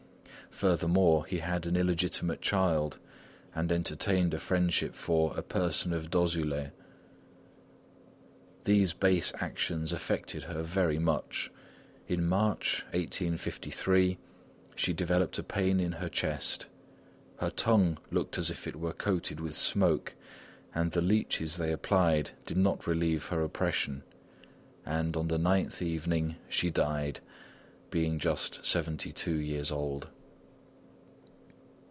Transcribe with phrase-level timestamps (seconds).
[0.49, 2.99] Furthermore, he had an illegitimate child,
[3.55, 6.71] and entertained a friendship for "a person in Dozulé."
[8.65, 11.49] These base actions affected her very much.
[12.07, 14.17] In March, 1853,
[14.75, 16.67] she developed a pain in her chest;
[17.37, 20.13] her tongue looked as if it were coated with smoke,
[20.75, 24.03] and the leeches they applied did not relieve her oppression;
[24.85, 27.19] and on the ninth evening she died,
[27.89, 30.09] being just seventy two years old.